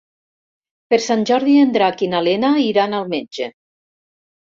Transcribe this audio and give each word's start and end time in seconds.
Per 0.93 0.99
Sant 1.09 1.27
Jordi 1.33 1.59
en 1.65 1.75
Drac 1.77 2.03
i 2.07 2.11
na 2.17 2.25
Lena 2.31 2.53
iran 2.73 3.01
al 3.03 3.09
metge. 3.17 3.55